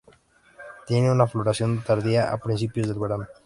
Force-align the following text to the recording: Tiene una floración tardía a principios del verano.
Tiene 0.87 1.11
una 1.11 1.27
floración 1.27 1.83
tardía 1.83 2.33
a 2.33 2.39
principios 2.39 2.87
del 2.87 2.97
verano. 2.97 3.27